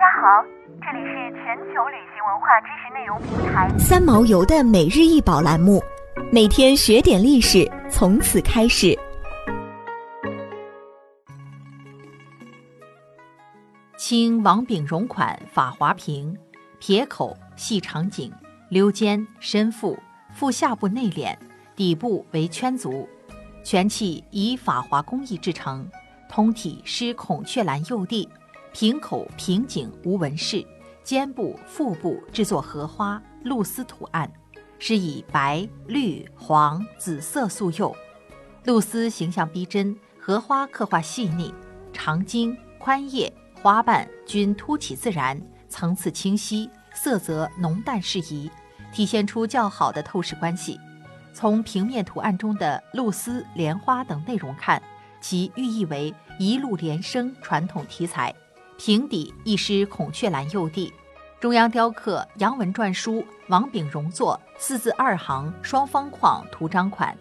[0.00, 0.42] 大家好，
[0.80, 5.78] 这里是全球旅行文化知识内容平台三毛游的每日一宝栏目，
[6.32, 8.98] 每天学点历史，从此开始。
[13.98, 16.34] 清王炳荣款法华瓶，
[16.78, 18.32] 撇口，细长颈，
[18.70, 19.98] 溜肩，深腹，
[20.32, 21.36] 腹下部内敛，
[21.76, 23.06] 底部为圈足，
[23.62, 25.86] 全器以法华工艺制成，
[26.26, 28.26] 通体施孔雀蓝釉地。
[28.72, 30.64] 瓶口瓶颈无纹饰，
[31.02, 34.30] 肩部、腹部制作荷花、露丝图案，
[34.78, 37.94] 是以白、绿、黄、紫色素釉，
[38.64, 41.52] 露丝形象逼真，荷花刻画细腻，
[41.92, 48.50] 长茎、宽叶、花瓣均凸起自然，层次清晰，色泽浓淡适宜，
[48.92, 50.78] 体现出较好的透视关系。
[51.32, 54.80] 从平面图案中的露丝、莲花等内容看，
[55.20, 58.34] 其寓意为一路连生传统题材。
[58.82, 60.90] 瓶底一施孔雀蓝釉地，
[61.38, 67.14] 中央雕刻杨文篆书“王炳荣作”四字二行双方框图章款。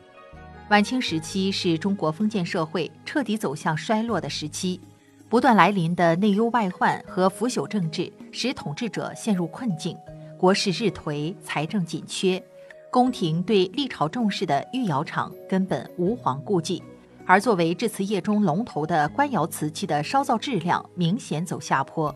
[0.70, 4.80] 晚清时期是中国封建社会彻底走向衰落的时期，
[5.28, 9.98] 不断来临的内忧外患和腐朽政治使统治者陷入困境，
[10.38, 12.42] 国势日颓，财政紧缺，
[12.90, 16.82] 宫廷对历朝重视的御窑厂根本无遑顾忌。
[17.30, 22.14] 而作为制瓷业中龙头的官窑瓷器的烧造质量明显走下坡。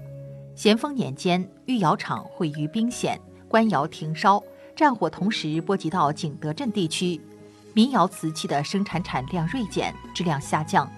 [0.55, 4.41] 咸丰年间，御窑厂毁于兵险，官窑停烧，
[4.75, 7.21] 战火同时波及到景德镇地区，
[7.75, 10.91] 民窑瓷器的生产产量锐减，质量下降。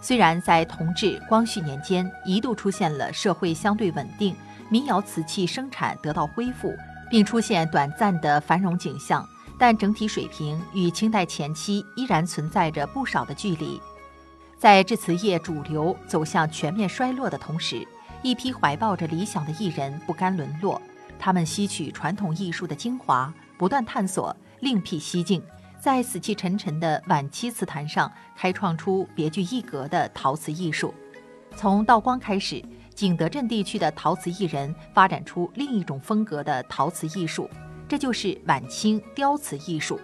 [0.00, 4.34] 虽然在同治、光绪年间一度出现了社会相对稳定，
[4.70, 6.74] 民窑瓷器生产得到恢复，
[7.10, 9.28] 并出现短暂的繁荣景象。
[9.58, 13.80] 但整体水平与清代前期依然存在着不少的距离。
[14.56, 17.86] 在制瓷业主流走向全面衰落的同时，
[18.22, 20.80] 一批怀抱着理想的艺人不甘沦落，
[21.18, 25.42] 他们吸取传统艺术的精华，不断探索，另辟蹊径，
[25.80, 30.92] 在死气沉沉的晚期瓷坛上开创出别具一格的陶瓷艺术。
[31.56, 32.60] 从道光开始，
[32.94, 37.48] 景德镇地区的陶瓷艺人发展出另一种风格的陶瓷艺术。
[37.88, 39.98] 这就是晚清雕瓷艺术，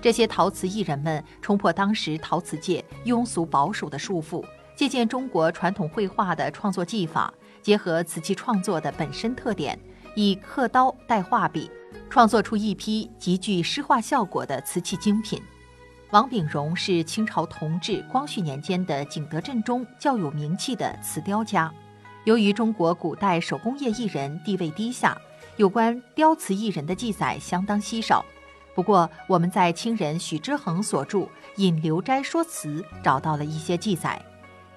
[0.00, 4.42] 这些陶瓷艺人们冲破当时陶瓷界庸俗保守的束缚，
[4.74, 9.78] 借鉴中国传统绘画的创作技法，结合瓷器创作的本身特点，
[10.14, 11.70] 以刻刀代画笔，
[12.08, 15.38] 创作出一批极具诗画效果的瓷器精品。
[16.12, 21.70] 王炳荣是清朝同治、光绪年间的景德镇中较有名气的瓷雕家，
[22.24, 25.14] 由于中国古代手工业艺人地位低下。
[25.58, 28.24] 有关雕瓷艺人的记载相当稀少，
[28.76, 31.18] 不过我们在清人许之衡所著
[31.56, 34.24] 《引流斋说辞》找到了一些记载。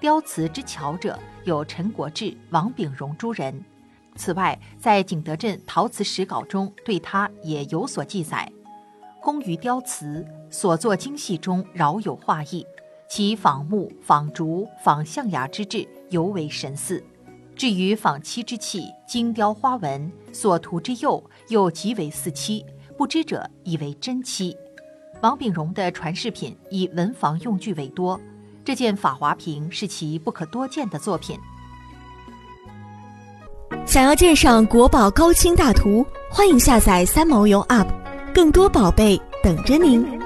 [0.00, 3.64] 雕瓷之巧者有陈国志、王炳荣诸人。
[4.16, 8.50] 此外，在景德镇陶瓷史稿中对他也有所记载。
[9.20, 12.66] 工于雕瓷，所作精细中饶有画意，
[13.08, 17.00] 其仿木、仿竹、仿象牙之质尤为神似。
[17.54, 22.64] 至于仿漆之器，精雕花纹，所涂之釉又极为似漆，
[22.96, 24.56] 不知者以为真漆。
[25.20, 28.20] 王炳荣的传世品以文房用具为多，
[28.64, 31.38] 这件法华瓶是其不可多见的作品。
[33.86, 37.88] 想要鉴赏国宝高清大图，欢迎下载三毛游 App，
[38.34, 40.21] 更多宝贝等着您。